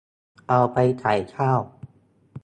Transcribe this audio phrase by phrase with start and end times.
[0.49, 1.61] เอาไปใส่ข้าว